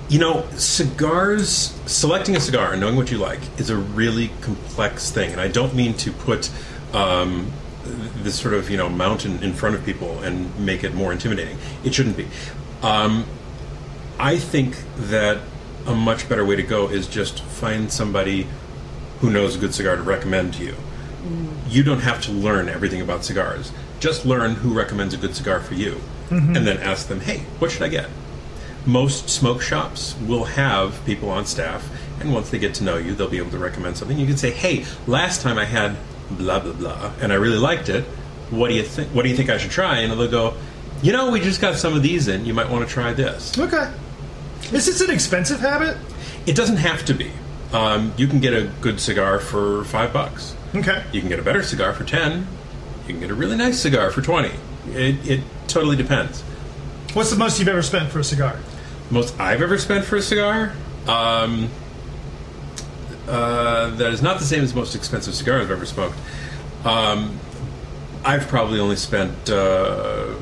[0.08, 5.10] you know, cigars, selecting a cigar and knowing what you like is a really complex
[5.10, 5.32] thing.
[5.32, 6.52] And I don't mean to put
[6.94, 7.52] um,
[8.18, 11.58] this sort of, you know, mountain in front of people and make it more intimidating.
[11.84, 12.28] It shouldn't be.
[12.84, 13.26] Um,
[14.20, 15.39] I think that
[15.88, 18.48] a much better way to go is just find somebody
[19.22, 20.76] who knows a good cigar to recommend to you.
[21.68, 23.72] You don't have to learn everything about cigars.
[24.06, 27.72] Just learn who recommends a good cigar for you, and then ask them, "Hey, what
[27.72, 28.06] should I get?"
[28.86, 31.89] Most smoke shops will have people on staff,
[32.20, 34.20] and once they get to know you, they'll be able to recommend something.
[34.20, 35.96] You can say, "Hey, last time I had
[36.30, 38.04] blah blah blah, and I really liked it.
[38.52, 39.10] What do you think?
[39.10, 40.54] What do you think I should try?" And they'll go,
[41.02, 42.46] "You know, we just got some of these in.
[42.46, 43.88] You might want to try this." Okay.
[44.72, 45.98] Is this an expensive habit?
[46.46, 47.32] It doesn't have to be.
[47.74, 50.54] Um, you can get a good cigar for five bucks.
[50.76, 51.02] Okay.
[51.12, 52.46] You can get a better cigar for ten.
[53.06, 54.52] You can get a really nice cigar for twenty.
[54.89, 56.41] It, it totally depends.
[57.13, 58.60] What's the most you've ever spent for a cigar?
[59.12, 60.74] Most I've ever spent for a cigar,
[61.08, 61.70] um,
[63.28, 66.18] uh, that is not the same as the most expensive cigar I've ever smoked.
[66.84, 67.39] Um,
[68.24, 70.36] I've probably only spent uh,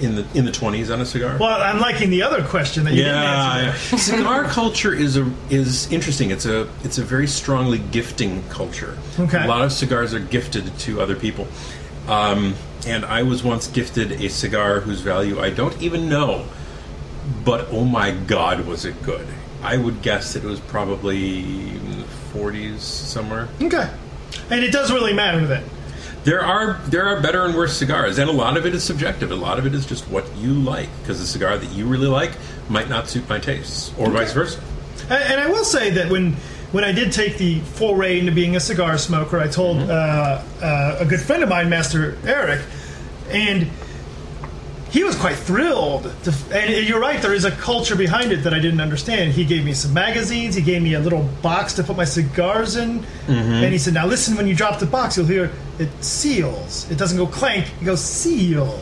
[0.00, 1.36] in the in the twenties on a cigar.
[1.38, 3.96] Well, I'm liking the other question that you didn't yeah, answer.
[3.96, 3.98] yeah.
[4.18, 6.30] cigar culture is a is interesting.
[6.30, 8.96] It's a it's a very strongly gifting culture.
[9.18, 9.44] Okay.
[9.44, 11.48] a lot of cigars are gifted to other people,
[12.08, 12.54] um,
[12.86, 16.46] and I was once gifted a cigar whose value I don't even know,
[17.44, 19.26] but oh my god, was it good!
[19.62, 23.48] I would guess that it was probably in the forties somewhere.
[23.60, 23.90] Okay.
[24.50, 25.64] And it does really matter then.
[26.24, 29.30] There are there are better and worse cigars, and a lot of it is subjective.
[29.30, 32.08] A lot of it is just what you like, because the cigar that you really
[32.08, 32.32] like
[32.68, 34.60] might not suit my tastes, or vice versa.
[35.08, 36.36] And I will say that when
[36.72, 40.96] when I did take the foray into being a cigar smoker, I told uh, uh,
[41.00, 42.60] a good friend of mine, Master Eric,
[43.30, 43.68] and
[44.90, 46.10] he was quite thrilled.
[46.24, 49.32] To, and you're right, there is a culture behind it that I didn't understand.
[49.32, 50.54] He gave me some magazines.
[50.54, 54.06] He gave me a little box to put my cigars in, and he said, "Now
[54.06, 56.90] listen, when you drop the box, you'll hear it seals.
[56.90, 58.78] It doesn't go clank; it goes seal."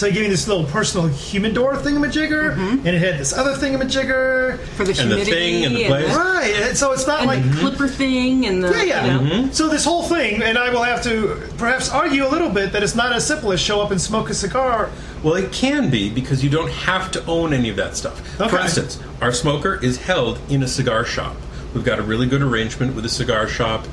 [0.00, 4.58] So he gave me this little personal humidor thingamajigger, and it had this other thingamajigger.
[4.58, 6.16] For the And the humidity thing and the place.
[6.16, 9.20] Right, and so it's not and like the clipper thing and the yeah, yeah.
[9.20, 9.50] you know.
[9.52, 12.82] So this whole thing, and I will have to perhaps argue a little bit that
[12.82, 14.88] it's not as simple as show up and smoke a cigar.
[15.22, 18.26] Well, it can be because you don't have to own any of that stuff.
[18.38, 21.36] For instance, our smoker is held in a cigar shop.
[21.74, 23.84] We've got a really good arrangement with a cigar shop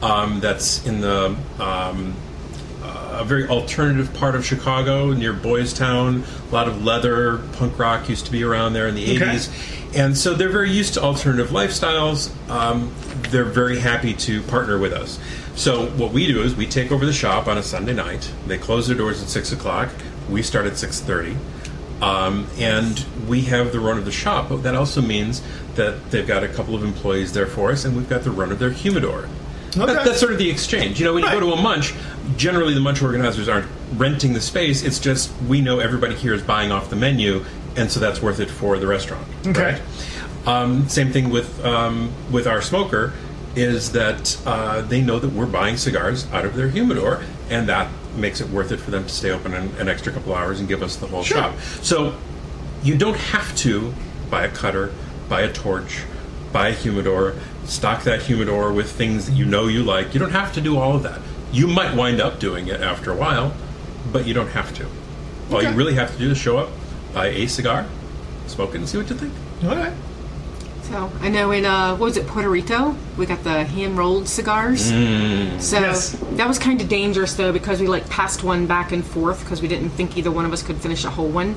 [0.00, 2.14] um, that's in the um,
[3.16, 6.24] a very alternative part of Chicago near Boys Town.
[6.50, 9.24] A lot of leather, punk rock used to be around there in the Okay.
[9.24, 9.94] 80s.
[9.96, 12.30] And so they're very used to alternative lifestyles.
[12.50, 12.92] Um,
[13.30, 15.18] they're very happy to partner with us.
[15.54, 18.30] So what we do is we take over the shop on a Sunday night.
[18.46, 19.88] They close their doors at six o'clock.
[20.28, 21.36] We start at six thirty,
[22.02, 24.50] um, and we have the run of the shop.
[24.50, 25.40] But that also means
[25.76, 28.52] that they've got a couple of employees there for us, and we've got the run
[28.52, 29.28] of their humidor.
[29.76, 29.92] Okay.
[29.92, 30.98] That, that's sort of the exchange.
[30.98, 31.94] You know, when you go to a munch,
[32.36, 34.82] generally the munch organizers aren't renting the space.
[34.82, 37.44] It's just we know everybody here is buying off the menu,
[37.76, 39.26] and so that's worth it for the restaurant.
[39.46, 39.72] Okay.
[39.74, 39.82] Right?
[40.46, 43.12] Um, same thing with um, with our smoker
[43.54, 47.90] is that uh, they know that we're buying cigars out of their humidor, and that
[48.14, 50.68] makes it worth it for them to stay open an, an extra couple hours and
[50.68, 51.38] give us the whole Sure.
[51.38, 51.54] shop.
[51.82, 52.14] So
[52.82, 53.92] you don't have to
[54.30, 54.92] buy a cutter,
[55.28, 56.02] buy a torch,
[56.52, 57.34] buy a humidor,
[57.66, 60.14] stock that humidor with things that you know you like.
[60.14, 61.20] You don't have to do all of that.
[61.52, 63.52] You might wind up doing it after a while,
[64.12, 64.86] but you don't have to.
[65.52, 66.70] All you really have to do is show up,
[67.14, 67.86] buy a cigar,
[68.46, 69.32] smoke it, and see what you think.
[69.64, 69.92] All right.
[70.82, 74.28] So I know in uh, what was it Puerto Rico we got the hand rolled
[74.28, 74.84] cigars.
[74.84, 76.12] So Yes.
[76.34, 79.60] that was kind of dangerous though because we like passed one back and forth because
[79.60, 81.56] we didn't think either one of us could finish a whole one.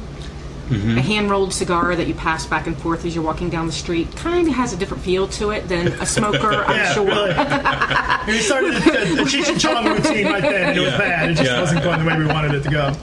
[0.70, 0.98] Mm-hmm.
[0.98, 3.72] A hand rolled cigar that you pass back and forth as you're walking down the
[3.74, 7.06] street kind of has a different feel to it than a smoker, I'm Yeah, sure.
[7.06, 7.32] really.
[7.32, 10.98] And we started the, the Cheech and Chong routine right then, and it was Yeah.
[11.00, 11.30] bad.
[11.32, 11.60] It just Yeah.
[11.62, 12.94] wasn't going the way we wanted it to go.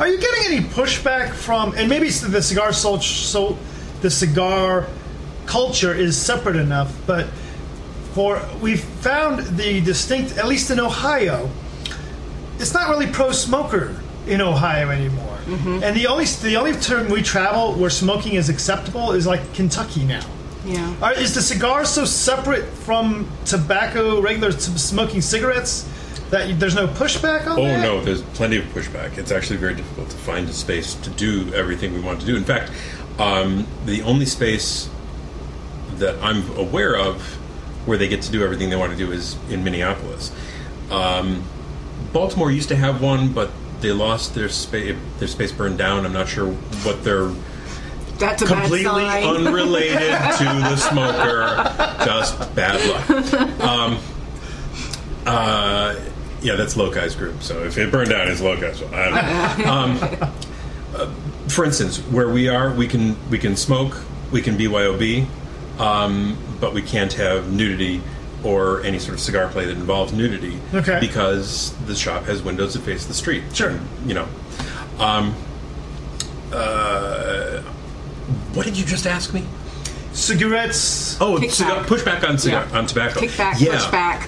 [0.00, 1.74] Are you getting any pushback from?
[1.76, 3.58] And maybe the cigar so, so
[4.00, 4.86] the cigar
[5.46, 7.26] culture is separate enough, but
[8.14, 11.50] for we've found the distinct, at least in Ohio,
[12.58, 13.94] it's not really pro smoker
[14.26, 15.33] in Ohio anymore.
[15.46, 20.04] And the only the only term we travel where smoking is acceptable is like Kentucky
[20.04, 20.24] now.
[20.64, 20.94] Yeah.
[21.02, 25.86] Are, is the cigar so separate from tobacco, regular t- smoking cigarettes,
[26.30, 27.82] that there's no pushback on Oh that?
[27.82, 29.18] no, there's plenty of pushback.
[29.18, 32.34] It's actually very difficult to find a space to do everything we want to do.
[32.36, 32.72] In fact,
[33.18, 34.88] um, the only space
[35.96, 37.20] that I'm aware of
[37.86, 40.32] where they get to do everything they want to do is in Minneapolis.
[40.90, 41.44] Um,
[42.14, 44.96] Baltimore used to have one, but they lost their space.
[45.18, 46.04] Their space burned down.
[46.04, 46.48] I'm not sure
[46.84, 47.30] what their
[48.18, 49.98] That's a completely unrelated
[50.38, 52.04] to the smoker.
[52.04, 53.60] Just bad luck.
[53.60, 53.98] Um,
[55.26, 55.96] uh,
[56.42, 57.42] yeah, that's Lokai's group.
[57.42, 58.80] So if it burned down, it's Lokai's.
[58.80, 58.92] fault.
[58.92, 59.64] I don't know.
[59.74, 60.34] Um,
[60.94, 61.10] uh,
[61.48, 63.96] for instance, where we are, we can we can smoke,
[64.30, 65.26] we can BYOB,
[65.78, 68.00] um, but we can't have nudity
[68.44, 70.58] or any sort of cigar play that involves nudity.
[70.72, 70.98] Okay.
[71.00, 73.42] Because the shop has windows that face the street.
[73.52, 73.70] Sure.
[73.70, 74.28] And, you know.
[74.98, 75.34] Um,
[76.52, 77.60] uh,
[78.52, 79.44] what did you just ask me?
[80.12, 81.20] Cigarettes.
[81.20, 81.50] Oh, Kickback.
[81.50, 82.78] cigar, pushback on cigar Yeah.
[82.78, 83.20] on tobacco.
[83.20, 83.80] Kickback, yeah,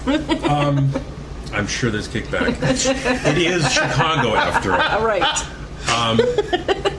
[0.03, 1.03] pushback.
[1.53, 2.59] I'm sure there's kickback.
[3.27, 4.81] it is Chicago after all.
[4.81, 5.05] all.
[5.07, 6.93] right.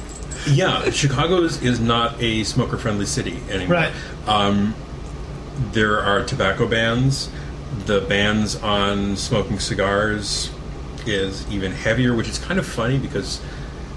[0.48, 3.76] Yeah, Chicago is, is not a smoker-friendly city anymore.
[3.76, 3.94] Right.
[4.28, 4.74] Um,
[5.72, 7.30] there are tobacco bans.
[7.86, 10.52] The bans on smoking cigars
[11.06, 13.41] is even heavier, which is kind of funny because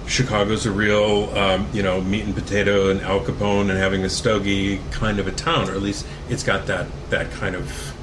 [0.07, 4.09] Chicago's a real, um, you know, meat and potato and Al Capone and having a
[4.09, 7.95] stogie kind of a town, or at least it's got that that kind of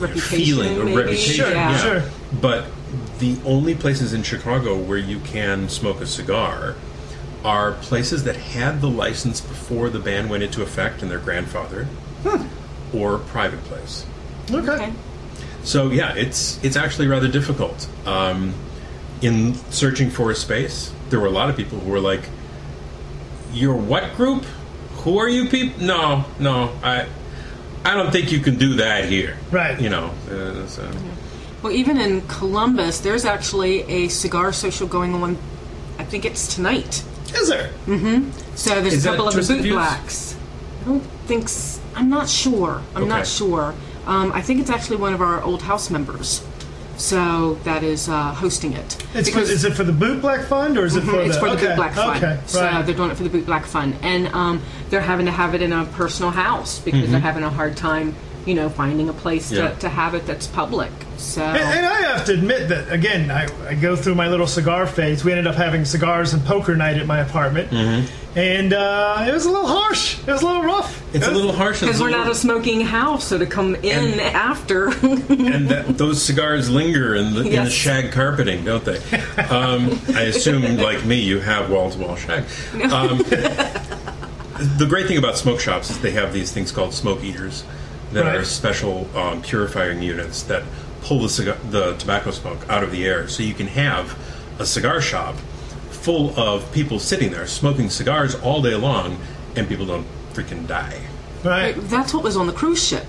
[0.00, 0.38] reputation.
[0.38, 0.96] feeling, a maybe.
[0.96, 1.44] reputation.
[1.46, 1.76] Sure, yeah.
[1.78, 2.02] sure.
[2.40, 2.66] But
[3.18, 6.74] the only places in Chicago where you can smoke a cigar
[7.44, 11.86] are places that had the license before the ban went into effect and their grandfather,
[12.94, 14.06] or private place.
[14.50, 14.70] Okay.
[14.70, 14.92] Okay.
[15.62, 17.88] So yeah, it's it's actually rather difficult.
[18.06, 18.54] Um,
[19.22, 22.28] in searching for a space, there were a lot of people who were like,
[23.52, 24.44] "Your what group?
[25.04, 25.84] Who are you people?
[25.84, 27.06] No, no, I,
[27.84, 29.80] I don't think you can do that here." Right.
[29.80, 30.10] You know.
[30.30, 30.90] Uh, so.
[31.62, 35.38] Well, even in Columbus, there's actually a cigar social going on.
[35.98, 37.02] I think it's tonight.
[37.34, 37.70] Is there?
[37.86, 38.30] Mm-hmm.
[38.54, 40.36] So there's Is a couple of the Twisted boot blacks.
[40.82, 41.44] I don't think.
[41.44, 42.82] s- I'm not sure.
[42.94, 43.74] I'm not sure.
[44.06, 46.44] Um, I think it's actually one of our old house members.
[46.96, 49.04] So that is uh, hosting it.
[49.14, 51.34] It's for, Because- is it for the Boot Black Fund or is it for it's
[51.34, 51.40] the?
[51.40, 51.66] for the okay.
[51.68, 52.24] Boot Black Fund.
[52.24, 52.40] Okay.
[52.46, 52.86] So right.
[52.86, 55.62] they're doing it for the Boot Black Fund, and um, they're having to have it
[55.62, 57.12] in a personal house because Mm-hmm.
[57.12, 58.14] they're having a hard time,
[58.46, 59.70] you know, finding a place Yeah.
[59.70, 60.90] to, to have it that's public.
[61.16, 64.46] So And, and I have to admit that again, I, I go through my little
[64.46, 65.24] cigar phase.
[65.24, 68.38] We ended up having cigars and poker night at my apartment, Mm-hmm.
[68.38, 70.18] and uh, it was a little harsh.
[70.20, 71.02] It was a little rough.
[71.14, 71.80] It's It a little harsh.
[71.80, 74.88] because we're not a smoking house, so to come in And- after.
[74.88, 78.98] and that, those cigars linger in the, in the shag carpeting, don't they?
[79.48, 82.42] Um, I assume, like me, you have wall to wall shag.
[82.90, 83.18] Um,
[84.78, 87.64] the great thing about smoke shops is they have these things called smoke eaters
[88.14, 90.62] that are special um, purifying units that
[91.02, 93.28] pull the, cigar, the tobacco smoke out of the air.
[93.28, 94.16] So you can have
[94.58, 95.34] a cigar shop
[95.90, 99.18] full of people sitting there smoking cigars all day long,
[99.56, 101.00] and people don't freaking die.
[101.44, 101.74] right.
[101.76, 103.06] That's what was on the cruise ship.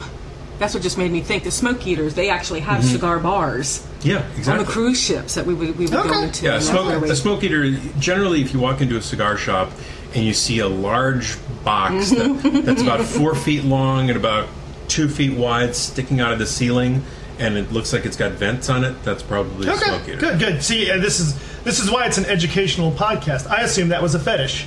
[0.59, 1.43] That's what just made me think.
[1.43, 2.93] The smoke eaters, they actually have Mm-hmm.
[2.93, 4.51] cigar bars Yeah, exactly.
[4.53, 6.07] on the cruise ships that we would we would Okay.
[6.09, 6.45] go into.
[6.45, 7.71] Yeah, and smoke, where we- a smoke eater.
[7.99, 9.71] Generally, if you walk into a cigar shop
[10.13, 11.35] and you see a large
[11.65, 12.49] box Mm-hmm.
[12.55, 14.47] that, that's about four feet long and about
[14.87, 17.03] two feet wide, sticking out of the ceiling,
[17.39, 20.17] and it looks like it's got vents on it, that's probably a smoke eater.
[20.17, 20.39] Good.
[20.39, 20.63] Good.
[20.63, 23.47] See, uh, this is this is why it's an educational podcast.
[23.49, 24.65] I assume that was a fetish.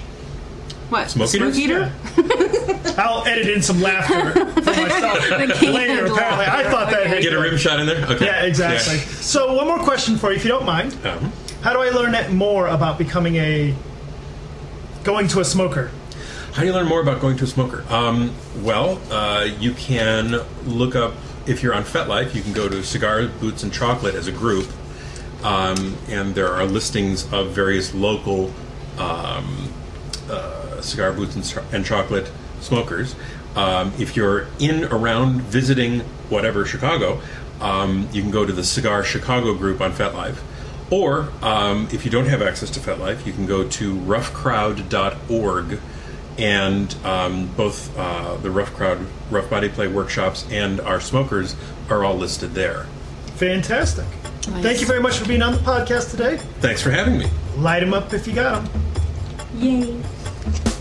[0.88, 1.58] what Smoke smoke eaters?
[1.58, 1.92] eater?
[2.98, 5.54] I'll edit in some laughter for myself later.
[5.54, 7.00] handle Apparently, I thought that.
[7.02, 7.08] Okay.
[7.08, 8.04] Had, Get a rim shot in there.
[8.06, 8.26] Okay.
[8.26, 8.98] yeah, exactly.
[8.98, 10.96] So, one more question for you, if you don't mind.
[11.06, 13.74] Um, How do I learn more about becoming a
[15.04, 15.90] going to a smoker?
[16.58, 17.84] How do you learn more about going to a smoker?
[17.88, 18.34] Um,
[18.64, 21.14] well, uh, you can look up,
[21.46, 24.68] if you're on FetLife, you can go to Cigar, Boots, and Chocolate as a group,
[25.44, 28.52] um, and there are listings of various local
[28.98, 29.72] um,
[30.28, 32.28] uh, Cigar, Boots, and, and Chocolate
[32.60, 33.14] smokers.
[33.54, 37.20] Um, if you're in, around, visiting whatever Chicago,
[37.60, 40.38] um, you can go to the Cigar Chicago group on FetLife.
[40.90, 45.80] Or um, if you don't have access to FetLife, you can go to roughcrowd.org
[46.38, 51.56] and um, both uh, the Rough Crowd Rough Body Play workshops and our smokers
[51.90, 52.84] are all listed there.
[53.36, 54.06] Fantastic.
[54.62, 56.38] Thank you very much for being on the podcast today.
[56.60, 57.26] Thanks for having me.
[57.56, 58.82] Light them up if you got them.
[59.56, 60.77] Yay!